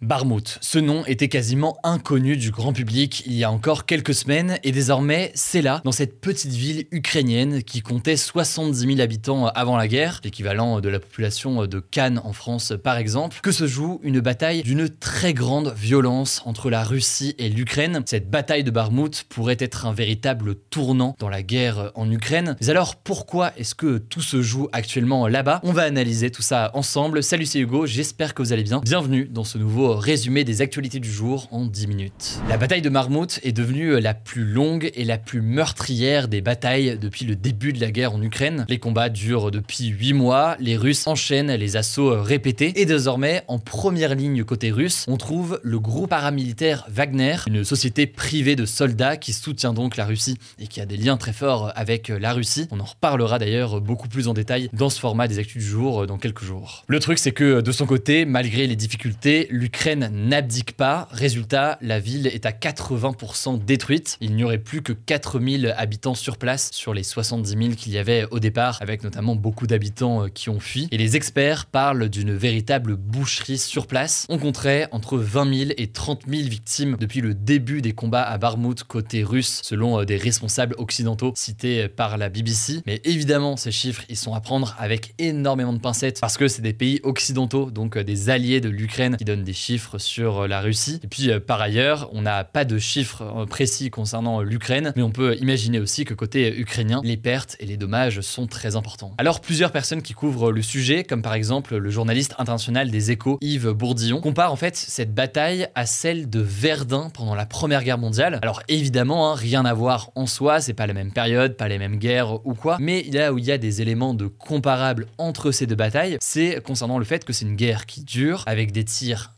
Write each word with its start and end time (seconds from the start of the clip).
Barmouth, 0.00 0.58
ce 0.60 0.78
nom 0.78 1.04
était 1.06 1.26
quasiment 1.26 1.76
inconnu 1.82 2.36
du 2.36 2.52
grand 2.52 2.72
public 2.72 3.24
il 3.26 3.32
y 3.32 3.42
a 3.42 3.50
encore 3.50 3.84
quelques 3.84 4.14
semaines 4.14 4.60
et 4.62 4.70
désormais 4.70 5.32
c'est 5.34 5.60
là, 5.60 5.82
dans 5.84 5.90
cette 5.90 6.20
petite 6.20 6.52
ville 6.52 6.86
ukrainienne 6.92 7.64
qui 7.64 7.80
comptait 7.80 8.16
70 8.16 8.78
000 8.78 9.00
habitants 9.00 9.48
avant 9.48 9.76
la 9.76 9.88
guerre, 9.88 10.20
l'équivalent 10.22 10.78
de 10.78 10.88
la 10.88 11.00
population 11.00 11.66
de 11.66 11.80
Cannes 11.80 12.20
en 12.22 12.32
France 12.32 12.74
par 12.84 12.96
exemple, 12.96 13.40
que 13.42 13.50
se 13.50 13.66
joue 13.66 13.98
une 14.04 14.20
bataille 14.20 14.62
d'une 14.62 14.88
très 14.88 15.34
grande 15.34 15.74
violence 15.76 16.42
entre 16.44 16.70
la 16.70 16.84
Russie 16.84 17.34
et 17.38 17.48
l'Ukraine. 17.48 18.04
Cette 18.06 18.30
bataille 18.30 18.62
de 18.62 18.70
Barmouth 18.70 19.24
pourrait 19.28 19.56
être 19.58 19.84
un 19.84 19.92
véritable 19.92 20.54
tournant 20.54 21.16
dans 21.18 21.28
la 21.28 21.42
guerre 21.42 21.90
en 21.96 22.08
Ukraine. 22.08 22.54
Mais 22.60 22.70
alors 22.70 22.94
pourquoi 22.94 23.52
est-ce 23.56 23.74
que 23.74 23.98
tout 23.98 24.22
se 24.22 24.42
joue 24.42 24.68
actuellement 24.70 25.26
là-bas? 25.26 25.58
On 25.64 25.72
va 25.72 25.82
analyser 25.82 26.30
tout 26.30 26.42
ça 26.42 26.70
ensemble. 26.74 27.24
Salut 27.24 27.46
c'est 27.46 27.58
Hugo, 27.58 27.84
j'espère 27.84 28.34
que 28.34 28.42
vous 28.42 28.52
allez 28.52 28.62
bien. 28.62 28.80
Bienvenue 28.84 29.24
dans 29.24 29.42
ce 29.42 29.58
nouveau 29.58 29.87
résumé 29.94 30.44
des 30.44 30.62
actualités 30.62 31.00
du 31.00 31.10
jour 31.10 31.48
en 31.50 31.64
10 31.64 31.86
minutes. 31.86 32.40
La 32.48 32.56
bataille 32.56 32.82
de 32.82 32.88
Marmout 32.88 33.40
est 33.42 33.52
devenue 33.52 34.00
la 34.00 34.14
plus 34.14 34.44
longue 34.44 34.90
et 34.94 35.04
la 35.04 35.18
plus 35.18 35.40
meurtrière 35.40 36.28
des 36.28 36.40
batailles 36.40 36.98
depuis 37.00 37.24
le 37.24 37.36
début 37.36 37.72
de 37.72 37.80
la 37.80 37.90
guerre 37.90 38.14
en 38.14 38.22
Ukraine. 38.22 38.66
Les 38.68 38.78
combats 38.78 39.08
durent 39.08 39.50
depuis 39.50 39.86
8 39.86 40.12
mois, 40.12 40.56
les 40.60 40.76
Russes 40.76 41.06
enchaînent 41.06 41.54
les 41.54 41.76
assauts 41.76 42.22
répétés 42.22 42.72
et 42.80 42.86
désormais 42.86 43.42
en 43.48 43.58
première 43.58 44.14
ligne 44.14 44.44
côté 44.44 44.70
russe, 44.70 45.04
on 45.08 45.16
trouve 45.16 45.60
le 45.62 45.78
groupe 45.78 46.10
paramilitaire 46.10 46.84
Wagner, 46.88 47.36
une 47.46 47.64
société 47.64 48.06
privée 48.06 48.56
de 48.56 48.66
soldats 48.66 49.16
qui 49.16 49.32
soutient 49.32 49.72
donc 49.72 49.96
la 49.96 50.04
Russie 50.04 50.38
et 50.58 50.66
qui 50.66 50.80
a 50.80 50.86
des 50.86 50.96
liens 50.96 51.16
très 51.16 51.32
forts 51.32 51.72
avec 51.74 52.08
la 52.08 52.32
Russie. 52.32 52.66
On 52.70 52.80
en 52.80 52.84
reparlera 52.84 53.38
d'ailleurs 53.38 53.80
beaucoup 53.80 54.08
plus 54.08 54.28
en 54.28 54.34
détail 54.34 54.68
dans 54.72 54.90
ce 54.90 55.00
format 55.00 55.28
des 55.28 55.38
actus 55.38 55.62
du 55.62 55.68
jour 55.68 56.06
dans 56.06 56.18
quelques 56.18 56.44
jours. 56.44 56.84
Le 56.86 57.00
truc 57.00 57.18
c'est 57.18 57.32
que 57.32 57.60
de 57.60 57.72
son 57.72 57.86
côté, 57.86 58.24
malgré 58.24 58.66
les 58.66 58.76
difficultés, 58.76 59.46
l'Ukraine 59.50 59.77
l'Ukraine 59.78 60.10
n'abdique 60.12 60.76
pas. 60.76 61.06
Résultat, 61.12 61.78
la 61.82 62.00
ville 62.00 62.26
est 62.26 62.46
à 62.46 62.50
80% 62.50 63.64
détruite. 63.64 64.16
Il 64.20 64.34
n'y 64.34 64.42
aurait 64.42 64.58
plus 64.58 64.82
que 64.82 64.92
4000 64.92 65.72
habitants 65.78 66.16
sur 66.16 66.36
place 66.36 66.70
sur 66.72 66.94
les 66.94 67.04
70 67.04 67.50
000 67.50 67.76
qu'il 67.76 67.92
y 67.92 67.98
avait 67.98 68.26
au 68.32 68.40
départ, 68.40 68.78
avec 68.80 69.04
notamment 69.04 69.36
beaucoup 69.36 69.68
d'habitants 69.68 70.24
euh, 70.24 70.28
qui 70.28 70.50
ont 70.50 70.58
fui. 70.58 70.88
Et 70.90 70.98
les 70.98 71.14
experts 71.14 71.66
parlent 71.66 72.08
d'une 72.08 72.34
véritable 72.34 72.96
boucherie 72.96 73.56
sur 73.56 73.86
place. 73.86 74.26
On 74.28 74.38
compterait 74.38 74.88
entre 74.90 75.16
20 75.16 75.54
000 75.54 75.70
et 75.76 75.86
30 75.86 76.22
000 76.26 76.48
victimes 76.48 76.96
depuis 76.98 77.20
le 77.20 77.32
début 77.32 77.80
des 77.80 77.92
combats 77.92 78.24
à 78.24 78.36
Barmouth 78.36 78.82
côté 78.82 79.22
russe, 79.22 79.60
selon 79.62 80.00
euh, 80.00 80.04
des 80.04 80.16
responsables 80.16 80.74
occidentaux 80.78 81.34
cités 81.36 81.86
par 81.86 82.18
la 82.18 82.28
BBC. 82.28 82.82
Mais 82.84 83.00
évidemment, 83.04 83.56
ces 83.56 83.70
chiffres, 83.70 84.02
ils 84.08 84.16
sont 84.16 84.34
à 84.34 84.40
prendre 84.40 84.74
avec 84.80 85.14
énormément 85.20 85.72
de 85.72 85.78
pincettes 85.78 86.18
parce 86.20 86.36
que 86.36 86.48
c'est 86.48 86.62
des 86.62 86.72
pays 86.72 86.98
occidentaux, 87.04 87.70
donc 87.70 87.96
euh, 87.96 88.02
des 88.02 88.28
alliés 88.28 88.60
de 88.60 88.68
l'Ukraine 88.68 89.16
qui 89.16 89.24
donnent 89.24 89.44
des 89.44 89.52
chiffres 89.52 89.67
sur 89.76 90.44
euh, 90.44 90.48
la 90.48 90.60
Russie. 90.60 91.00
Et 91.04 91.08
puis 91.08 91.30
euh, 91.30 91.40
par 91.40 91.60
ailleurs, 91.60 92.08
on 92.12 92.22
n'a 92.22 92.44
pas 92.44 92.64
de 92.64 92.78
chiffres 92.78 93.22
euh, 93.22 93.46
précis 93.46 93.90
concernant 93.90 94.40
l'Ukraine, 94.40 94.92
mais 94.96 95.02
on 95.02 95.10
peut 95.10 95.36
imaginer 95.36 95.78
aussi 95.78 96.04
que 96.04 96.14
côté 96.14 96.56
ukrainien, 96.58 97.00
les 97.04 97.16
pertes 97.16 97.56
et 97.60 97.66
les 97.66 97.76
dommages 97.76 98.20
sont 98.22 98.46
très 98.46 98.76
importants. 98.76 99.12
Alors 99.18 99.40
plusieurs 99.40 99.72
personnes 99.72 100.00
qui 100.00 100.14
couvrent 100.14 100.52
le 100.52 100.62
sujet, 100.62 101.04
comme 101.04 101.22
par 101.22 101.34
exemple 101.34 101.76
le 101.76 101.90
journaliste 101.90 102.34
international 102.38 102.90
des 102.90 103.10
échos 103.10 103.38
Yves 103.42 103.70
Bourdillon, 103.72 104.20
comparent 104.20 104.52
en 104.52 104.56
fait 104.56 104.76
cette 104.76 105.14
bataille 105.14 105.68
à 105.74 105.84
celle 105.84 106.30
de 106.30 106.40
Verdun 106.40 107.10
pendant 107.10 107.34
la 107.34 107.44
Première 107.44 107.84
Guerre 107.84 107.98
mondiale. 107.98 108.38
Alors 108.42 108.62
évidemment, 108.68 109.30
hein, 109.30 109.34
rien 109.34 109.64
à 109.64 109.74
voir 109.74 110.10
en 110.14 110.26
soi, 110.26 110.60
c'est 110.60 110.74
pas 110.74 110.86
la 110.86 110.94
même 110.94 111.12
période, 111.12 111.56
pas 111.56 111.68
les 111.68 111.78
mêmes 111.78 111.98
guerres 111.98 112.46
ou 112.46 112.54
quoi, 112.54 112.78
mais 112.80 113.02
là 113.12 113.32
où 113.32 113.38
il 113.38 113.44
y 113.44 113.52
a 113.52 113.58
des 113.58 113.82
éléments 113.82 114.14
de 114.14 114.26
comparables 114.26 115.06
entre 115.18 115.50
ces 115.50 115.66
deux 115.66 115.74
batailles, 115.74 116.16
c'est 116.20 116.62
concernant 116.62 116.98
le 116.98 117.04
fait 117.04 117.24
que 117.24 117.32
c'est 117.32 117.44
une 117.44 117.56
guerre 117.56 117.86
qui 117.86 118.02
dure, 118.02 118.44
avec 118.46 118.72
des 118.72 118.84
tirs 118.84 119.34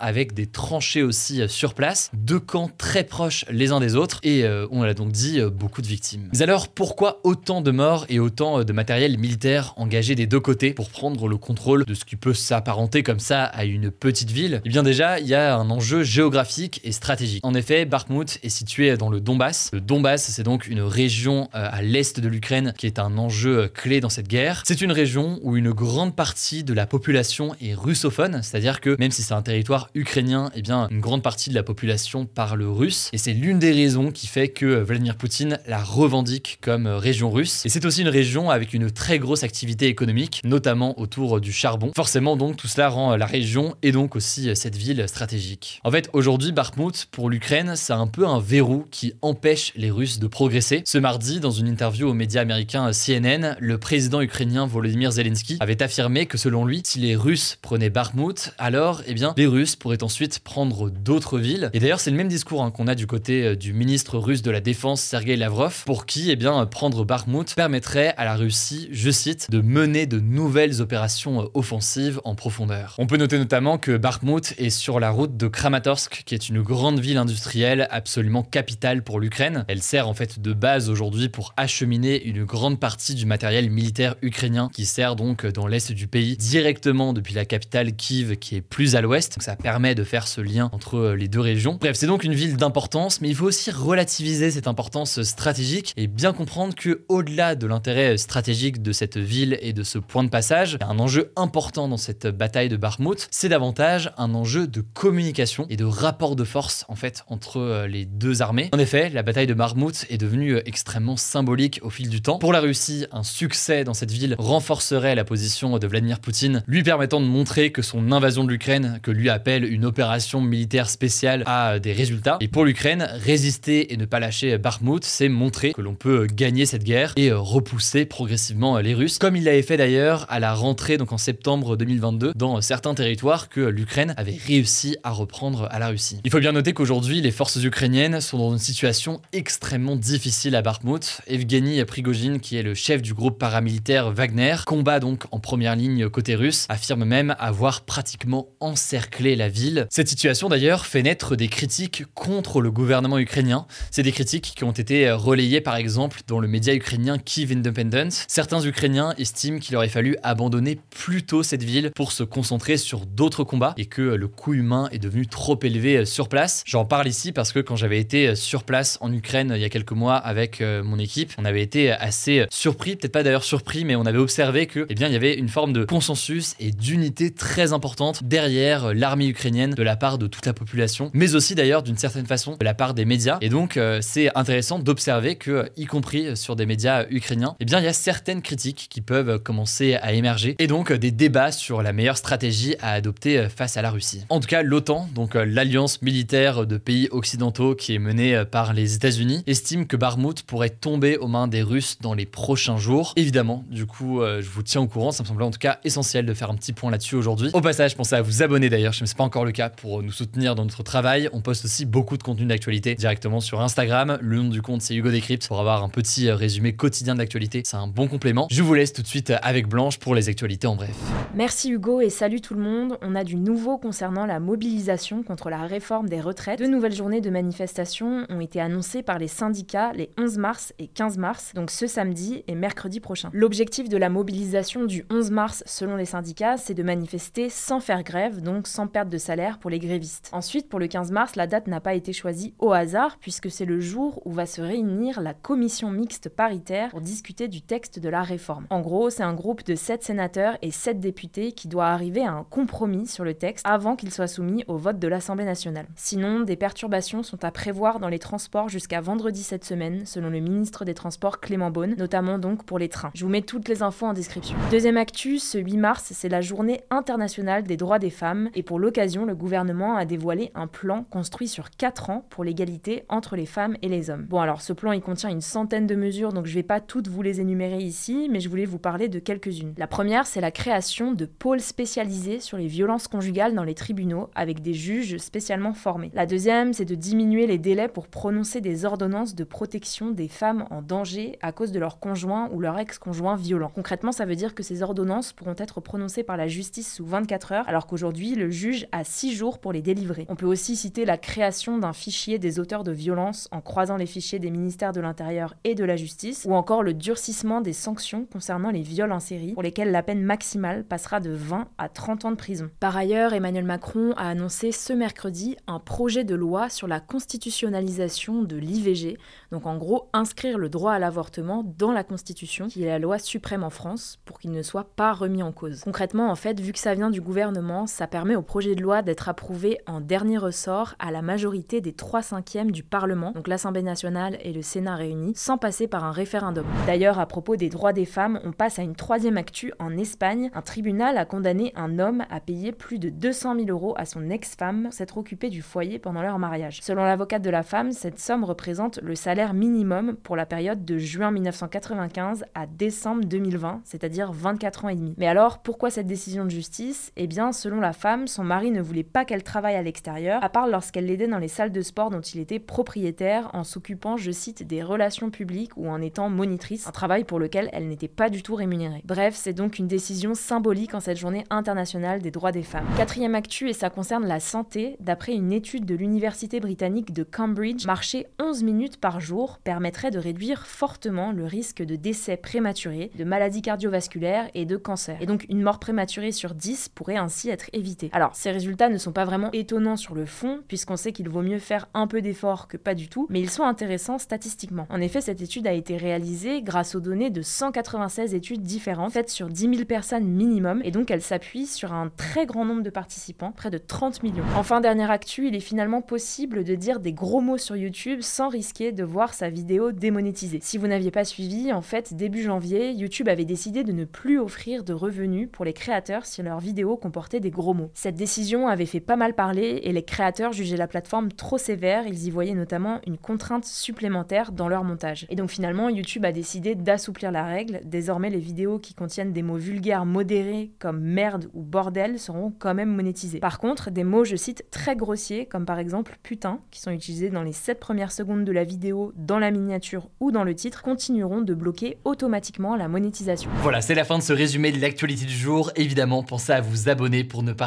avec 0.00 0.34
des 0.34 0.46
tranchées 0.46 1.02
aussi 1.02 1.42
euh, 1.42 1.48
sur 1.48 1.74
place, 1.74 2.10
deux 2.14 2.40
camps 2.40 2.70
très 2.78 3.04
proches 3.04 3.44
les 3.50 3.72
uns 3.72 3.80
des 3.80 3.94
autres, 3.94 4.20
et 4.22 4.44
euh, 4.44 4.66
on 4.70 4.82
l'a 4.82 4.94
donc 4.94 5.12
dit, 5.12 5.40
euh, 5.40 5.50
beaucoup 5.50 5.82
de 5.82 5.86
victimes. 5.86 6.30
Mais 6.32 6.42
alors, 6.42 6.68
pourquoi 6.68 7.20
autant 7.24 7.60
de 7.60 7.70
morts 7.70 8.06
et 8.08 8.18
autant 8.18 8.64
de 8.64 8.72
matériel 8.72 9.18
militaire 9.18 9.74
engagé 9.76 10.14
des 10.14 10.26
deux 10.26 10.40
côtés 10.40 10.72
pour 10.72 10.88
prendre 10.88 11.28
le 11.28 11.36
contrôle 11.36 11.84
de 11.84 11.94
ce 11.94 12.04
qui 12.04 12.16
peut 12.16 12.34
s'apparenter 12.34 13.02
comme 13.02 13.20
ça 13.20 13.44
à 13.44 13.64
une 13.64 13.90
petite 13.90 14.30
ville? 14.30 14.62
Eh 14.64 14.68
bien 14.68 14.82
déjà, 14.82 15.20
il 15.20 15.26
y 15.26 15.34
a 15.34 15.56
un 15.56 15.70
enjeu 15.70 16.02
géographique 16.02 16.80
et 16.84 16.92
stratégique. 16.92 17.44
En 17.44 17.54
effet, 17.54 17.84
Bakhmut 17.84 18.38
est 18.42 18.48
situé 18.48 18.96
dans 18.96 19.10
le 19.10 19.20
Donbass. 19.20 19.70
Le 19.72 19.80
Donbass, 19.80 20.30
c'est 20.30 20.42
donc 20.42 20.66
une 20.68 20.80
région 20.80 21.48
à 21.52 21.82
l'est 21.82 22.18
de 22.18 22.28
l'Ukraine 22.28 22.72
qui 22.78 22.86
est 22.86 22.98
un 22.98 23.18
enjeu 23.18 23.68
clé 23.68 24.00
dans 24.00 24.08
cette 24.08 24.28
guerre. 24.28 24.62
C'est 24.64 24.80
une 24.80 24.92
région 24.92 25.38
où 25.42 25.56
une 25.56 25.72
grande 25.72 26.16
partie 26.16 26.64
de 26.64 26.72
la 26.72 26.86
population 26.86 27.54
est 27.60 27.74
russophone, 27.74 28.40
c'est-à-dire 28.42 28.80
que 28.80 28.96
même 28.98 29.10
si 29.10 29.22
c'est 29.22 29.33
un 29.36 29.42
territoire 29.42 29.90
ukrainien, 29.94 30.50
et 30.54 30.58
eh 30.58 30.62
bien, 30.62 30.88
une 30.90 31.00
grande 31.00 31.22
partie 31.22 31.50
de 31.50 31.54
la 31.54 31.62
population 31.62 32.26
parle 32.26 32.62
russe. 32.62 33.10
Et 33.12 33.18
c'est 33.18 33.32
l'une 33.32 33.58
des 33.58 33.72
raisons 33.72 34.10
qui 34.10 34.26
fait 34.26 34.48
que 34.48 34.66
Vladimir 34.80 35.16
Poutine 35.16 35.58
la 35.66 35.82
revendique 35.82 36.58
comme 36.60 36.86
région 36.86 37.30
russe. 37.30 37.64
Et 37.64 37.68
c'est 37.68 37.84
aussi 37.84 38.02
une 38.02 38.08
région 38.08 38.50
avec 38.50 38.74
une 38.74 38.90
très 38.90 39.18
grosse 39.18 39.42
activité 39.42 39.88
économique, 39.88 40.40
notamment 40.44 40.98
autour 40.98 41.40
du 41.40 41.52
charbon. 41.52 41.92
Forcément, 41.94 42.36
donc, 42.36 42.56
tout 42.56 42.68
cela 42.68 42.88
rend 42.88 43.16
la 43.16 43.26
région 43.26 43.74
et 43.82 43.92
donc 43.92 44.16
aussi 44.16 44.54
cette 44.56 44.76
ville 44.76 45.06
stratégique. 45.08 45.80
En 45.84 45.90
fait, 45.90 46.08
aujourd'hui, 46.12 46.52
Bakhmut, 46.52 47.06
pour 47.10 47.30
l'Ukraine, 47.30 47.74
c'est 47.76 47.92
un 47.92 48.06
peu 48.06 48.26
un 48.26 48.40
verrou 48.40 48.84
qui 48.90 49.14
empêche 49.22 49.72
les 49.76 49.90
Russes 49.90 50.18
de 50.18 50.26
progresser. 50.26 50.82
Ce 50.84 50.98
mardi, 50.98 51.40
dans 51.40 51.50
une 51.50 51.68
interview 51.68 52.08
aux 52.08 52.14
médias 52.14 52.42
américains 52.42 52.90
CNN, 52.92 53.56
le 53.58 53.78
président 53.78 54.20
ukrainien 54.20 54.66
Volodymyr 54.66 55.12
Zelensky 55.12 55.56
avait 55.60 55.82
affirmé 55.82 56.26
que 56.26 56.38
selon 56.38 56.64
lui, 56.64 56.82
si 56.84 56.98
les 56.98 57.16
Russes 57.16 57.58
prenaient 57.62 57.90
Bakhmut, 57.90 58.52
alors 58.58 59.02
eh 59.06 59.14
bien, 59.14 59.23
les 59.36 59.46
Russes 59.46 59.76
pourraient 59.76 60.02
ensuite 60.02 60.40
prendre 60.40 60.90
d'autres 60.90 61.38
villes. 61.38 61.70
Et 61.72 61.80
d'ailleurs, 61.80 62.00
c'est 62.00 62.10
le 62.10 62.16
même 62.16 62.28
discours 62.28 62.62
hein, 62.62 62.70
qu'on 62.70 62.86
a 62.86 62.94
du 62.94 63.06
côté 63.06 63.44
euh, 63.44 63.56
du 63.56 63.72
ministre 63.72 64.18
russe 64.18 64.42
de 64.42 64.50
la 64.50 64.60
Défense, 64.60 65.00
Sergei 65.00 65.36
Lavrov, 65.36 65.84
pour 65.86 66.06
qui 66.06 66.30
eh 66.30 66.36
bien, 66.36 66.64
prendre 66.66 67.04
Bakhmut 67.04 67.54
permettrait 67.54 68.14
à 68.16 68.24
la 68.24 68.36
Russie, 68.36 68.88
je 68.92 69.10
cite, 69.10 69.50
de 69.50 69.60
mener 69.60 70.06
de 70.06 70.20
nouvelles 70.20 70.82
opérations 70.82 71.42
euh, 71.42 71.46
offensives 71.54 72.20
en 72.24 72.34
profondeur. 72.34 72.96
On 72.98 73.06
peut 73.06 73.16
noter 73.16 73.38
notamment 73.38 73.78
que 73.78 73.96
Bakhmut 73.96 74.54
est 74.58 74.70
sur 74.70 75.00
la 75.00 75.10
route 75.10 75.36
de 75.36 75.48
Kramatorsk, 75.48 76.22
qui 76.26 76.34
est 76.34 76.48
une 76.48 76.62
grande 76.62 77.00
ville 77.00 77.18
industrielle 77.18 77.88
absolument 77.90 78.42
capitale 78.42 79.02
pour 79.02 79.20
l'Ukraine. 79.20 79.64
Elle 79.68 79.82
sert 79.82 80.08
en 80.08 80.14
fait 80.14 80.40
de 80.40 80.52
base 80.52 80.90
aujourd'hui 80.90 81.28
pour 81.28 81.54
acheminer 81.56 82.22
une 82.24 82.44
grande 82.44 82.80
partie 82.80 83.14
du 83.14 83.26
matériel 83.26 83.70
militaire 83.70 84.16
ukrainien 84.22 84.70
qui 84.72 84.86
sert 84.86 85.16
donc 85.16 85.46
dans 85.46 85.66
l'est 85.66 85.92
du 85.92 86.06
pays 86.06 86.36
directement 86.36 87.12
depuis 87.12 87.34
la 87.34 87.44
capitale 87.44 87.94
Kiev 87.94 88.36
qui 88.36 88.56
est 88.56 88.60
plus 88.60 88.96
à 88.96 89.00
l'ouest. 89.04 89.36
Ça 89.40 89.56
permet 89.56 89.94
de 89.94 90.02
faire 90.04 90.26
ce 90.26 90.40
lien 90.40 90.68
entre 90.72 90.96
euh, 90.96 91.16
les 91.16 91.28
deux 91.28 91.40
régions. 91.40 91.78
Bref, 91.80 91.96
c'est 91.96 92.06
donc 92.06 92.24
une 92.24 92.34
ville 92.34 92.56
d'importance, 92.56 93.20
mais 93.20 93.28
il 93.28 93.34
faut 93.34 93.46
aussi 93.46 93.70
relativiser 93.70 94.50
cette 94.50 94.66
importance 94.66 95.22
stratégique 95.22 95.92
et 95.96 96.06
bien 96.06 96.32
comprendre 96.32 96.74
que 96.74 97.04
au-delà 97.08 97.54
de 97.54 97.66
l'intérêt 97.66 98.16
stratégique 98.16 98.82
de 98.82 98.92
cette 98.92 99.16
ville 99.16 99.58
et 99.60 99.72
de 99.72 99.82
ce 99.82 99.98
point 99.98 100.24
de 100.24 100.28
passage, 100.28 100.78
un 100.80 100.98
enjeu 100.98 101.32
important 101.36 101.88
dans 101.88 101.96
cette 101.96 102.26
bataille 102.26 102.68
de 102.68 102.76
Bakhmut, 102.76 103.28
c'est 103.30 103.48
davantage 103.48 104.12
un 104.16 104.34
enjeu 104.34 104.66
de 104.66 104.80
communication 104.80 105.66
et 105.70 105.76
de 105.76 105.84
rapport 105.84 106.36
de 106.36 106.44
force 106.44 106.84
en 106.88 106.96
fait 106.96 107.24
entre 107.28 107.58
euh, 107.58 107.86
les 107.86 108.04
deux 108.04 108.42
armées. 108.42 108.70
En 108.72 108.78
effet, 108.78 109.10
la 109.10 109.22
bataille 109.22 109.46
de 109.46 109.54
Bakhmut 109.54 110.06
est 110.10 110.18
devenue 110.18 110.54
euh, 110.54 110.62
extrêmement 110.66 111.16
symbolique 111.16 111.80
au 111.82 111.90
fil 111.90 112.08
du 112.08 112.22
temps. 112.22 112.38
Pour 112.38 112.52
la 112.52 112.60
Russie, 112.60 113.06
un 113.12 113.22
succès 113.22 113.84
dans 113.84 113.94
cette 113.94 114.10
ville 114.10 114.36
renforcerait 114.38 115.14
la 115.14 115.24
position 115.24 115.78
de 115.78 115.86
Vladimir 115.86 116.20
Poutine, 116.20 116.62
lui 116.66 116.82
permettant 116.82 117.20
de 117.20 117.26
montrer 117.26 117.70
que 117.70 117.82
son 117.82 118.12
invasion 118.12 118.44
de 118.44 118.50
l'Ukraine 118.50 118.93
que 119.02 119.10
lui 119.10 119.30
appelle 119.30 119.64
une 119.64 119.84
opération 119.84 120.40
militaire 120.40 120.88
spéciale, 120.88 121.42
a 121.46 121.78
des 121.78 121.92
résultats. 121.92 122.38
Et 122.40 122.48
pour 122.48 122.64
l'Ukraine, 122.64 123.08
résister 123.12 123.92
et 123.92 123.96
ne 123.96 124.04
pas 124.04 124.20
lâcher 124.20 124.58
Bakhmut, 124.58 125.04
c'est 125.04 125.28
montrer 125.28 125.72
que 125.72 125.80
l'on 125.80 125.94
peut 125.94 126.26
gagner 126.26 126.66
cette 126.66 126.84
guerre 126.84 127.12
et 127.16 127.32
repousser 127.32 128.04
progressivement 128.04 128.78
les 128.78 128.94
Russes, 128.94 129.18
comme 129.18 129.36
il 129.36 129.44
l'avait 129.44 129.62
fait 129.62 129.76
d'ailleurs 129.76 130.26
à 130.28 130.40
la 130.40 130.54
rentrée, 130.54 130.96
donc 130.96 131.12
en 131.12 131.18
septembre 131.18 131.76
2022, 131.76 132.32
dans 132.34 132.60
certains 132.60 132.94
territoires 132.94 133.48
que 133.48 133.60
l'Ukraine 133.60 134.14
avait 134.16 134.38
réussi 134.46 134.96
à 135.02 135.10
reprendre 135.10 135.68
à 135.70 135.78
la 135.78 135.88
Russie. 135.88 136.20
Il 136.24 136.30
faut 136.30 136.40
bien 136.40 136.52
noter 136.52 136.72
qu'aujourd'hui, 136.72 137.20
les 137.20 137.30
forces 137.30 137.62
ukrainiennes 137.62 138.20
sont 138.20 138.38
dans 138.38 138.52
une 138.52 138.58
situation 138.58 139.20
extrêmement 139.32 139.96
difficile 139.96 140.56
à 140.56 140.62
Bakhmut. 140.62 141.20
Evgeny 141.26 141.84
Prigogine, 141.84 142.40
qui 142.40 142.56
est 142.56 142.62
le 142.62 142.74
chef 142.74 143.02
du 143.02 143.14
groupe 143.14 143.38
paramilitaire 143.38 144.10
Wagner, 144.10 144.56
combat 144.66 145.00
donc 145.00 145.24
en 145.30 145.38
première 145.38 145.76
ligne 145.76 146.08
côté 146.08 146.34
russe, 146.34 146.66
affirme 146.68 147.04
même 147.04 147.34
avoir 147.38 147.82
pratiquement 147.82 148.48
encerclé 148.84 149.34
la 149.34 149.48
ville. 149.48 149.86
Cette 149.88 150.08
situation 150.08 150.50
d'ailleurs 150.50 150.84
fait 150.84 151.02
naître 151.02 151.36
des 151.36 151.48
critiques 151.48 152.04
contre 152.12 152.60
le 152.60 152.70
gouvernement 152.70 153.18
ukrainien. 153.18 153.66
C'est 153.90 154.02
des 154.02 154.12
critiques 154.12 154.52
qui 154.54 154.62
ont 154.62 154.72
été 154.72 155.10
relayées 155.10 155.62
par 155.62 155.76
exemple 155.76 156.20
dans 156.26 156.38
le 156.38 156.48
média 156.48 156.74
ukrainien 156.74 157.16
Kiev 157.16 157.50
Independent. 157.50 158.10
Certains 158.28 158.62
Ukrainiens 158.62 159.14
estiment 159.16 159.58
qu'il 159.58 159.74
aurait 159.76 159.88
fallu 159.88 160.18
abandonner 160.22 160.78
plus 160.90 161.22
tôt 161.22 161.42
cette 161.42 161.62
ville 161.62 161.92
pour 161.94 162.12
se 162.12 162.24
concentrer 162.24 162.76
sur 162.76 163.06
d'autres 163.06 163.42
combats 163.42 163.72
et 163.78 163.86
que 163.86 164.02
le 164.02 164.28
coût 164.28 164.52
humain 164.52 164.90
est 164.92 164.98
devenu 164.98 165.26
trop 165.26 165.58
élevé 165.62 166.04
sur 166.04 166.28
place. 166.28 166.62
J'en 166.66 166.84
parle 166.84 167.08
ici 167.08 167.32
parce 167.32 167.52
que 167.52 167.60
quand 167.60 167.76
j'avais 167.76 167.98
été 167.98 168.34
sur 168.36 168.64
place 168.64 168.98
en 169.00 169.10
Ukraine 169.10 169.54
il 169.56 169.62
y 169.62 169.64
a 169.64 169.70
quelques 169.70 169.92
mois 169.92 170.16
avec 170.16 170.60
euh, 170.60 170.82
mon 170.82 170.98
équipe, 170.98 171.32
on 171.38 171.46
avait 171.46 171.62
été 171.62 171.90
assez 171.90 172.44
surpris, 172.50 172.96
peut-être 172.96 173.12
pas 173.12 173.22
d'ailleurs 173.22 173.44
surpris, 173.44 173.86
mais 173.86 173.96
on 173.96 174.04
avait 174.04 174.18
observé 174.18 174.66
que, 174.66 174.84
eh 174.90 174.94
bien, 174.94 175.08
il 175.08 175.14
y 175.14 175.16
avait 175.16 175.34
une 175.34 175.48
forme 175.48 175.72
de 175.72 175.86
consensus 175.86 176.54
et 176.60 176.70
d'unité 176.70 177.32
très 177.32 177.72
importante 177.72 178.24
derrière 178.24 178.73
l'armée 178.82 179.26
ukrainienne 179.26 179.74
de 179.74 179.82
la 179.82 179.96
part 179.96 180.18
de 180.18 180.26
toute 180.26 180.46
la 180.46 180.52
population, 180.52 181.10
mais 181.14 181.34
aussi 181.34 181.54
d'ailleurs 181.54 181.82
d'une 181.82 181.96
certaine 181.96 182.26
façon 182.26 182.56
de 182.58 182.64
la 182.64 182.74
part 182.74 182.94
des 182.94 183.04
médias. 183.04 183.38
Et 183.40 183.48
donc, 183.48 183.76
euh, 183.76 184.00
c'est 184.02 184.30
intéressant 184.36 184.78
d'observer 184.78 185.36
que, 185.36 185.70
y 185.76 185.86
compris 185.86 186.36
sur 186.36 186.56
des 186.56 186.66
médias 186.66 187.06
ukrainiens, 187.10 187.56
eh 187.60 187.64
bien, 187.64 187.78
il 187.78 187.84
y 187.84 187.88
a 187.88 187.92
certaines 187.92 188.42
critiques 188.42 188.88
qui 188.90 189.00
peuvent 189.00 189.38
commencer 189.38 189.94
à 189.94 190.12
émerger 190.12 190.56
et 190.58 190.66
donc 190.66 190.92
des 190.92 191.10
débats 191.10 191.52
sur 191.52 191.82
la 191.82 191.92
meilleure 191.92 192.16
stratégie 192.16 192.76
à 192.80 192.92
adopter 192.92 193.48
face 193.54 193.76
à 193.76 193.82
la 193.82 193.90
Russie. 193.90 194.24
En 194.28 194.40
tout 194.40 194.48
cas, 194.48 194.62
l'OTAN, 194.62 195.08
donc 195.14 195.36
euh, 195.36 195.44
l'alliance 195.44 196.02
militaire 196.02 196.66
de 196.66 196.76
pays 196.76 197.08
occidentaux 197.10 197.74
qui 197.74 197.94
est 197.94 197.98
menée 197.98 198.42
par 198.50 198.72
les 198.72 198.94
États-Unis, 198.94 199.42
estime 199.46 199.86
que 199.86 199.96
Barmouth 199.96 200.42
pourrait 200.42 200.70
tomber 200.70 201.16
aux 201.18 201.28
mains 201.28 201.48
des 201.48 201.62
Russes 201.62 201.98
dans 202.00 202.14
les 202.14 202.26
prochains 202.26 202.76
jours. 202.76 203.12
Évidemment, 203.16 203.64
du 203.70 203.86
coup, 203.86 204.22
euh, 204.22 204.40
je 204.40 204.48
vous 204.48 204.62
tiens 204.62 204.80
au 204.80 204.86
courant. 204.86 205.12
Ça 205.12 205.22
me 205.22 205.28
semblait 205.28 205.44
en 205.44 205.50
tout 205.50 205.58
cas 205.58 205.78
essentiel 205.84 206.26
de 206.26 206.34
faire 206.34 206.50
un 206.50 206.54
petit 206.54 206.72
point 206.72 206.90
là-dessus 206.90 207.16
aujourd'hui. 207.16 207.50
Au 207.52 207.60
passage, 207.60 207.96
pensez 207.96 208.14
à 208.14 208.22
vous 208.22 208.42
abonner 208.42 208.63
d'ailleurs, 208.68 208.92
je 208.92 209.02
ne 209.02 209.06
sais 209.06 209.14
pas 209.14 209.24
encore 209.24 209.44
le 209.44 209.52
cas, 209.52 209.68
pour 209.68 210.02
nous 210.02 210.12
soutenir 210.12 210.54
dans 210.54 210.64
notre 210.64 210.82
travail. 210.82 211.28
On 211.32 211.40
poste 211.40 211.64
aussi 211.64 211.84
beaucoup 211.84 212.16
de 212.16 212.22
contenu 212.22 212.46
d'actualité 212.46 212.94
directement 212.94 213.40
sur 213.40 213.60
Instagram. 213.60 214.18
Le 214.20 214.36
nom 214.36 214.48
du 214.48 214.62
compte, 214.62 214.82
c'est 214.82 214.94
Hugo 214.94 215.10
Decrypt 215.10 215.46
pour 215.46 215.60
avoir 215.60 215.82
un 215.82 215.88
petit 215.88 216.28
euh, 216.28 216.34
résumé 216.34 216.74
quotidien 216.74 217.14
d'actualité. 217.14 217.62
C'est 217.64 217.76
un 217.76 217.86
bon 217.86 218.08
complément. 218.08 218.46
Je 218.50 218.62
vous 218.62 218.74
laisse 218.74 218.92
tout 218.92 219.02
de 219.02 219.06
suite 219.06 219.32
avec 219.42 219.68
Blanche 219.68 219.98
pour 219.98 220.14
les 220.14 220.28
actualités 220.28 220.66
en 220.66 220.76
bref. 220.76 220.94
Merci 221.34 221.70
Hugo 221.70 222.00
et 222.00 222.10
salut 222.10 222.40
tout 222.40 222.54
le 222.54 222.60
monde. 222.60 222.98
On 223.02 223.14
a 223.14 223.24
du 223.24 223.36
nouveau 223.36 223.78
concernant 223.78 224.26
la 224.26 224.40
mobilisation 224.40 225.22
contre 225.22 225.50
la 225.50 225.62
réforme 225.66 226.08
des 226.08 226.20
retraites. 226.20 226.58
Deux 226.58 226.68
nouvelles 226.68 226.94
journées 226.94 227.20
de 227.20 227.30
manifestation 227.30 228.26
ont 228.28 228.40
été 228.40 228.60
annoncées 228.60 229.02
par 229.02 229.18
les 229.18 229.28
syndicats 229.28 229.92
les 229.94 230.10
11 230.18 230.38
mars 230.38 230.72
et 230.78 230.86
15 230.86 231.18
mars, 231.18 231.52
donc 231.54 231.70
ce 231.70 231.86
samedi 231.86 232.44
et 232.46 232.54
mercredi 232.54 233.00
prochain. 233.00 233.30
L'objectif 233.32 233.88
de 233.88 233.96
la 233.96 234.08
mobilisation 234.08 234.84
du 234.84 235.04
11 235.10 235.30
mars, 235.30 235.62
selon 235.66 235.96
les 235.96 236.04
syndicats, 236.04 236.56
c'est 236.56 236.74
de 236.74 236.82
manifester 236.82 237.48
sans 237.48 237.80
faire 237.80 238.02
grève, 238.02 238.42
sans 238.64 238.86
perte 238.86 239.08
de 239.08 239.18
salaire 239.18 239.58
pour 239.58 239.70
les 239.70 239.78
grévistes. 239.78 240.30
Ensuite, 240.32 240.68
pour 240.68 240.78
le 240.78 240.86
15 240.86 241.10
mars, 241.10 241.36
la 241.36 241.46
date 241.46 241.66
n'a 241.66 241.80
pas 241.80 241.94
été 241.94 242.12
choisie 242.12 242.54
au 242.58 242.72
hasard, 242.72 243.18
puisque 243.18 243.50
c'est 243.50 243.64
le 243.64 243.80
jour 243.80 244.22
où 244.24 244.32
va 244.32 244.46
se 244.46 244.60
réunir 244.60 245.20
la 245.20 245.34
commission 245.34 245.90
mixte 245.90 246.28
paritaire 246.28 246.90
pour 246.90 247.00
discuter 247.00 247.48
du 247.48 247.62
texte 247.62 247.98
de 247.98 248.08
la 248.08 248.22
réforme. 248.22 248.66
En 248.70 248.80
gros, 248.80 249.10
c'est 249.10 249.22
un 249.22 249.34
groupe 249.34 249.64
de 249.64 249.74
7 249.74 250.02
sénateurs 250.02 250.56
et 250.62 250.70
7 250.70 251.00
députés 251.00 251.52
qui 251.52 251.68
doit 251.68 251.86
arriver 251.86 252.22
à 252.22 252.32
un 252.32 252.44
compromis 252.44 253.06
sur 253.06 253.24
le 253.24 253.34
texte 253.34 253.64
avant 253.66 253.96
qu'il 253.96 254.12
soit 254.12 254.26
soumis 254.26 254.64
au 254.68 254.76
vote 254.76 254.98
de 254.98 255.08
l'Assemblée 255.08 255.44
nationale. 255.44 255.86
Sinon, 255.96 256.40
des 256.40 256.56
perturbations 256.56 257.22
sont 257.22 257.44
à 257.44 257.50
prévoir 257.50 258.00
dans 258.00 258.08
les 258.08 258.18
transports 258.18 258.68
jusqu'à 258.68 259.00
vendredi 259.00 259.42
cette 259.42 259.64
semaine, 259.64 260.06
selon 260.06 260.30
le 260.30 260.40
ministre 260.40 260.84
des 260.84 260.94
Transports 260.94 261.40
Clément 261.40 261.70
Beaune, 261.70 261.94
notamment 261.98 262.38
donc 262.38 262.64
pour 262.64 262.78
les 262.78 262.88
trains. 262.88 263.10
Je 263.14 263.24
vous 263.24 263.30
mets 263.30 263.42
toutes 263.42 263.68
les 263.68 263.82
infos 263.82 264.06
en 264.06 264.12
description. 264.12 264.56
Deuxième 264.70 264.96
actu, 264.96 265.38
ce 265.38 265.58
8 265.58 265.76
mars, 265.76 266.12
c'est 266.14 266.28
la 266.28 266.40
journée 266.40 266.80
internationale 266.90 267.64
des 267.64 267.76
droits 267.76 267.98
des 267.98 268.10
femmes, 268.10 268.43
et 268.54 268.62
pour 268.62 268.78
l'occasion, 268.78 269.24
le 269.24 269.34
gouvernement 269.34 269.96
a 269.96 270.04
dévoilé 270.04 270.50
un 270.54 270.66
plan 270.66 271.04
construit 271.04 271.48
sur 271.48 271.70
4 271.70 272.10
ans 272.10 272.26
pour 272.30 272.44
l'égalité 272.44 273.04
entre 273.08 273.36
les 273.36 273.46
femmes 273.46 273.76
et 273.82 273.88
les 273.88 274.10
hommes. 274.10 274.26
Bon 274.28 274.40
alors, 274.40 274.60
ce 274.60 274.72
plan, 274.72 274.92
il 274.92 275.00
contient 275.00 275.30
une 275.30 275.40
centaine 275.40 275.86
de 275.86 275.94
mesures, 275.94 276.32
donc 276.32 276.46
je 276.46 276.54
vais 276.54 276.62
pas 276.62 276.80
toutes 276.80 277.08
vous 277.08 277.22
les 277.22 277.40
énumérer 277.40 277.78
ici, 277.78 278.28
mais 278.30 278.40
je 278.40 278.48
voulais 278.48 278.64
vous 278.64 278.78
parler 278.78 279.08
de 279.08 279.18
quelques-unes. 279.18 279.74
La 279.76 279.86
première, 279.86 280.26
c'est 280.26 280.40
la 280.40 280.50
création 280.50 281.12
de 281.12 281.26
pôles 281.26 281.60
spécialisés 281.60 282.40
sur 282.40 282.58
les 282.58 282.66
violences 282.66 283.08
conjugales 283.08 283.54
dans 283.54 283.64
les 283.64 283.74
tribunaux, 283.74 284.30
avec 284.34 284.60
des 284.60 284.74
juges 284.74 285.18
spécialement 285.18 285.74
formés. 285.74 286.10
La 286.14 286.26
deuxième, 286.26 286.72
c'est 286.72 286.84
de 286.84 286.94
diminuer 286.94 287.46
les 287.46 287.58
délais 287.58 287.88
pour 287.88 288.08
prononcer 288.08 288.60
des 288.60 288.84
ordonnances 288.84 289.34
de 289.34 289.44
protection 289.44 290.10
des 290.10 290.28
femmes 290.28 290.66
en 290.70 290.82
danger 290.82 291.38
à 291.42 291.52
cause 291.52 291.72
de 291.72 291.78
leur 291.78 291.98
conjoint 291.98 292.48
ou 292.52 292.60
leur 292.60 292.78
ex-conjoint 292.78 293.36
violent. 293.36 293.70
Concrètement, 293.74 294.12
ça 294.12 294.24
veut 294.24 294.36
dire 294.36 294.54
que 294.54 294.62
ces 294.62 294.82
ordonnances 294.82 295.32
pourront 295.32 295.54
être 295.58 295.80
prononcées 295.80 296.22
par 296.22 296.36
la 296.36 296.48
justice 296.48 296.92
sous 296.94 297.06
24 297.06 297.52
heures, 297.52 297.68
alors 297.68 297.86
qu'aujourd'hui, 297.86 298.33
le 298.34 298.50
juge 298.50 298.86
a 298.92 299.04
6 299.04 299.34
jours 299.34 299.58
pour 299.58 299.72
les 299.72 299.82
délivrer. 299.82 300.26
On 300.28 300.36
peut 300.36 300.46
aussi 300.46 300.76
citer 300.76 301.04
la 301.04 301.18
création 301.18 301.78
d'un 301.78 301.92
fichier 301.92 302.38
des 302.38 302.58
auteurs 302.58 302.84
de 302.84 302.92
violences 302.92 303.48
en 303.50 303.60
croisant 303.60 303.96
les 303.96 304.06
fichiers 304.06 304.38
des 304.38 304.50
ministères 304.50 304.92
de 304.92 305.00
l'Intérieur 305.00 305.54
et 305.64 305.74
de 305.74 305.84
la 305.84 305.96
Justice, 305.96 306.46
ou 306.48 306.54
encore 306.54 306.82
le 306.82 306.94
durcissement 306.94 307.60
des 307.60 307.72
sanctions 307.72 308.26
concernant 308.32 308.70
les 308.70 308.82
viols 308.82 309.12
en 309.12 309.20
série, 309.20 309.52
pour 309.52 309.62
lesquels 309.62 309.90
la 309.90 310.02
peine 310.02 310.22
maximale 310.22 310.84
passera 310.84 311.20
de 311.20 311.30
20 311.30 311.68
à 311.78 311.88
30 311.88 312.24
ans 312.24 312.30
de 312.30 312.36
prison. 312.36 312.70
Par 312.80 312.96
ailleurs, 312.96 313.32
Emmanuel 313.32 313.64
Macron 313.64 314.12
a 314.16 314.28
annoncé 314.28 314.72
ce 314.72 314.92
mercredi 314.92 315.56
un 315.66 315.78
projet 315.78 316.24
de 316.24 316.34
loi 316.34 316.68
sur 316.68 316.88
la 316.88 317.00
constitutionnalisation 317.00 318.42
de 318.42 318.56
l'IVG, 318.56 319.18
donc 319.52 319.66
en 319.66 319.76
gros 319.76 320.08
inscrire 320.12 320.58
le 320.58 320.68
droit 320.68 320.92
à 320.92 320.98
l'avortement 320.98 321.62
dans 321.78 321.92
la 321.92 322.04
Constitution, 322.04 322.68
qui 322.68 322.82
est 322.82 322.86
la 322.86 322.98
loi 322.98 323.18
suprême 323.18 323.62
en 323.62 323.70
France, 323.70 324.18
pour 324.24 324.38
qu'il 324.38 324.52
ne 324.52 324.62
soit 324.62 324.94
pas 324.96 325.12
remis 325.12 325.42
en 325.42 325.52
cause. 325.52 325.82
Concrètement, 325.84 326.30
en 326.30 326.36
fait, 326.36 326.60
vu 326.60 326.72
que 326.72 326.78
ça 326.78 326.94
vient 326.94 327.10
du 327.10 327.20
gouvernement, 327.20 327.86
ça 327.86 328.06
permet 328.06 328.23
au 328.32 328.42
projet 328.42 328.74
de 328.74 328.80
loi 328.80 329.02
d'être 329.02 329.28
approuvé 329.28 329.78
en 329.86 330.00
dernier 330.00 330.38
ressort 330.38 330.94
à 330.98 331.10
la 331.10 331.20
majorité 331.20 331.82
des 331.82 331.92
3 331.92 332.22
cinquièmes 332.22 332.70
du 332.70 332.82
Parlement, 332.82 333.32
donc 333.32 333.46
l'Assemblée 333.46 333.82
nationale 333.82 334.38
et 334.40 334.54
le 334.54 334.62
Sénat 334.62 334.96
réunis, 334.96 335.34
sans 335.36 335.58
passer 335.58 335.86
par 335.86 336.04
un 336.04 336.12
référendum. 336.12 336.64
D'ailleurs, 336.86 337.18
à 337.18 337.26
propos 337.26 337.56
des 337.56 337.68
droits 337.68 337.92
des 337.92 338.06
femmes, 338.06 338.40
on 338.44 338.52
passe 338.52 338.78
à 338.78 338.82
une 338.82 338.96
troisième 338.96 339.36
actu 339.36 339.74
en 339.78 339.98
Espagne. 339.98 340.50
Un 340.54 340.62
tribunal 340.62 341.18
a 341.18 341.26
condamné 341.26 341.72
un 341.76 341.98
homme 341.98 342.24
à 342.30 342.40
payer 342.40 342.72
plus 342.72 342.98
de 342.98 343.10
200 343.10 343.56
000 343.56 343.68
euros 343.68 343.94
à 343.98 344.06
son 344.06 344.30
ex-femme 344.30 344.88
s'être 344.90 345.18
occupé 345.18 345.50
du 345.50 345.60
foyer 345.60 345.98
pendant 345.98 346.22
leur 346.22 346.38
mariage. 346.38 346.80
Selon 346.80 347.04
l'avocate 347.04 347.42
de 347.42 347.50
la 347.50 347.62
femme, 347.62 347.92
cette 347.92 348.18
somme 348.18 348.44
représente 348.44 348.98
le 349.02 349.14
salaire 349.14 349.52
minimum 349.52 350.16
pour 350.22 350.36
la 350.36 350.46
période 350.46 350.84
de 350.84 350.96
juin 350.96 351.30
1995 351.30 352.44
à 352.54 352.66
décembre 352.66 353.24
2020, 353.24 353.82
c'est-à-dire 353.84 354.32
24 354.32 354.86
ans 354.86 354.88
et 354.88 354.94
demi. 354.94 355.14
Mais 355.18 355.26
alors, 355.26 355.58
pourquoi 355.58 355.90
cette 355.90 356.06
décision 356.06 356.44
de 356.44 356.50
justice? 356.50 357.12
Eh 357.16 357.26
bien, 357.26 357.52
selon 357.52 357.80
la 357.80 357.92
son 358.26 358.44
mari 358.44 358.70
ne 358.70 358.82
voulait 358.82 359.02
pas 359.02 359.24
qu'elle 359.24 359.42
travaille 359.42 359.76
à 359.76 359.82
l'extérieur, 359.82 360.44
à 360.44 360.48
part 360.50 360.68
lorsqu'elle 360.68 361.06
l'aidait 361.06 361.26
dans 361.26 361.38
les 361.38 361.48
salles 361.48 361.72
de 361.72 361.80
sport 361.80 362.10
dont 362.10 362.20
il 362.20 362.38
était 362.38 362.58
propriétaire 362.58 363.48
en 363.54 363.64
s'occupant, 363.64 364.18
je 364.18 364.30
cite, 364.30 364.62
des 364.66 364.82
relations 364.82 365.30
publiques 365.30 365.76
ou 365.76 365.88
en 365.88 366.02
étant 366.02 366.28
monitrice, 366.28 366.86
un 366.86 366.92
travail 366.92 367.24
pour 367.24 367.38
lequel 367.38 367.70
elle 367.72 367.88
n'était 367.88 368.08
pas 368.08 368.28
du 368.28 368.42
tout 368.42 368.56
rémunérée. 368.56 369.00
Bref, 369.04 369.34
c'est 369.34 369.54
donc 369.54 369.78
une 369.78 369.88
décision 369.88 370.34
symbolique 370.34 370.94
en 370.94 371.00
cette 371.00 371.16
journée 371.16 371.44
internationale 371.48 372.20
des 372.20 372.30
droits 372.30 372.52
des 372.52 372.62
femmes. 372.62 372.86
Quatrième 372.96 373.34
actu, 373.34 373.70
et 373.70 373.72
ça 373.72 373.88
concerne 373.88 374.26
la 374.26 374.40
santé, 374.40 374.96
d'après 375.00 375.34
une 375.34 375.52
étude 375.52 375.86
de 375.86 375.94
l'université 375.94 376.60
britannique 376.60 377.12
de 377.12 377.22
Cambridge, 377.22 377.86
marcher 377.86 378.26
11 378.38 378.64
minutes 378.64 378.98
par 378.98 379.20
jour 379.20 379.60
permettrait 379.64 380.10
de 380.10 380.18
réduire 380.18 380.66
fortement 380.66 381.32
le 381.32 381.44
risque 381.44 381.82
de 381.82 381.96
décès 381.96 382.36
prématuré, 382.36 383.10
de 383.16 383.24
maladies 383.24 383.62
cardiovasculaires 383.62 384.50
et 384.54 384.66
de 384.66 384.76
cancer. 384.76 385.16
Et 385.22 385.26
donc 385.26 385.46
une 385.48 385.62
mort 385.62 385.78
prématurée 385.78 386.32
sur 386.32 386.54
10 386.54 386.90
pourrait 386.90 387.16
ainsi 387.16 387.48
être 387.48 387.70
évitée. 387.72 387.93
Alors 388.12 388.34
ces 388.34 388.50
résultats 388.50 388.88
ne 388.88 388.98
sont 388.98 389.12
pas 389.12 389.24
vraiment 389.24 389.50
étonnants 389.52 389.96
sur 389.96 390.14
le 390.14 390.26
fond, 390.26 390.60
puisqu'on 390.68 390.96
sait 390.96 391.12
qu'il 391.12 391.28
vaut 391.28 391.42
mieux 391.42 391.58
faire 391.58 391.88
un 391.94 392.06
peu 392.06 392.22
d'effort 392.22 392.68
que 392.68 392.76
pas 392.76 392.94
du 392.94 393.08
tout, 393.08 393.26
mais 393.30 393.40
ils 393.40 393.50
sont 393.50 393.64
intéressants 393.64 394.18
statistiquement. 394.18 394.86
En 394.90 395.00
effet, 395.00 395.20
cette 395.20 395.40
étude 395.40 395.66
a 395.66 395.72
été 395.72 395.96
réalisée 395.96 396.62
grâce 396.62 396.94
aux 396.94 397.00
données 397.00 397.30
de 397.30 397.42
196 397.42 398.34
études 398.34 398.62
différentes 398.62 399.12
faites 399.12 399.30
sur 399.30 399.48
10 399.48 399.74
000 399.74 399.84
personnes 399.84 400.24
minimum, 400.24 400.80
et 400.84 400.90
donc 400.90 401.10
elle 401.10 401.22
s'appuie 401.22 401.66
sur 401.66 401.92
un 401.92 402.10
très 402.16 402.46
grand 402.46 402.64
nombre 402.64 402.82
de 402.82 402.90
participants, 402.90 403.52
près 403.52 403.70
de 403.70 403.78
30 403.78 404.22
millions. 404.22 404.44
Enfin, 404.56 404.80
dernière 404.80 405.10
actu, 405.10 405.48
il 405.48 405.54
est 405.54 405.60
finalement 405.60 406.02
possible 406.02 406.64
de 406.64 406.74
dire 406.74 407.00
des 407.00 407.12
gros 407.12 407.40
mots 407.40 407.58
sur 407.58 407.76
YouTube 407.76 408.20
sans 408.22 408.48
risquer 408.48 408.92
de 408.92 409.04
voir 409.04 409.34
sa 409.34 409.50
vidéo 409.50 409.92
démonétisée. 409.92 410.58
Si 410.62 410.78
vous 410.78 410.86
n'aviez 410.86 411.10
pas 411.10 411.24
suivi, 411.24 411.72
en 411.72 411.82
fait, 411.82 412.14
début 412.14 412.42
janvier, 412.42 412.92
YouTube 412.92 413.28
avait 413.28 413.44
décidé 413.44 413.84
de 413.84 413.92
ne 413.92 414.04
plus 414.04 414.38
offrir 414.38 414.84
de 414.84 414.92
revenus 414.92 415.48
pour 415.50 415.64
les 415.64 415.72
créateurs 415.72 416.26
si 416.26 416.42
leurs 416.42 416.60
vidéos 416.60 416.96
comportaient 416.96 417.40
des 417.40 417.50
gros 417.50 417.74
mots. 417.74 417.83
Mots. 417.84 417.90
Cette 417.94 418.16
décision 418.16 418.68
avait 418.68 418.86
fait 418.86 419.00
pas 419.00 419.16
mal 419.16 419.34
parler 419.34 419.80
et 419.82 419.92
les 419.92 420.02
créateurs 420.02 420.52
jugeaient 420.52 420.76
la 420.76 420.86
plateforme 420.86 421.32
trop 421.32 421.58
sévère, 421.58 422.06
ils 422.06 422.26
y 422.26 422.30
voyaient 422.30 422.54
notamment 422.54 423.00
une 423.06 423.18
contrainte 423.18 423.64
supplémentaire 423.64 424.52
dans 424.52 424.68
leur 424.68 424.84
montage. 424.84 425.26
Et 425.30 425.36
donc 425.36 425.50
finalement, 425.50 425.88
YouTube 425.88 426.24
a 426.24 426.32
décidé 426.32 426.74
d'assouplir 426.74 427.30
la 427.30 427.44
règle. 427.44 427.80
Désormais, 427.84 428.30
les 428.30 428.38
vidéos 428.38 428.78
qui 428.78 428.94
contiennent 428.94 429.32
des 429.32 429.42
mots 429.42 429.56
vulgaires 429.56 430.06
modérés 430.06 430.72
comme 430.78 431.00
merde 431.00 431.48
ou 431.54 431.62
bordel 431.62 432.18
seront 432.18 432.52
quand 432.58 432.74
même 432.74 432.94
monétisées. 432.94 433.40
Par 433.40 433.58
contre, 433.58 433.90
des 433.90 434.04
mots, 434.04 434.24
je 434.24 434.36
cite, 434.36 434.64
très 434.70 434.96
grossiers, 434.96 435.46
comme 435.46 435.66
par 435.66 435.78
exemple 435.78 436.18
putain, 436.22 436.60
qui 436.70 436.80
sont 436.80 436.90
utilisés 436.90 437.30
dans 437.30 437.42
les 437.42 437.52
7 437.52 437.80
premières 437.80 438.12
secondes 438.12 438.44
de 438.44 438.52
la 438.52 438.64
vidéo, 438.64 439.12
dans 439.16 439.38
la 439.38 439.50
miniature 439.50 440.08
ou 440.20 440.30
dans 440.30 440.44
le 440.44 440.54
titre, 440.54 440.82
continueront 440.82 441.42
de 441.42 441.54
bloquer 441.54 441.98
automatiquement 442.04 442.76
la 442.76 442.88
monétisation. 442.88 443.50
Voilà, 443.62 443.80
c'est 443.80 443.94
la 443.94 444.04
fin 444.04 444.18
de 444.18 444.22
ce 444.22 444.32
résumé 444.32 444.72
de 444.72 444.80
l'actualité 444.80 445.24
du 445.24 445.34
jour. 445.34 445.70
Évidemment, 445.76 446.22
pensez 446.22 446.52
à 446.52 446.60
vous 446.60 446.88
abonner 446.88 447.24
pour 447.24 447.42
ne 447.42 447.52
pas 447.52 447.66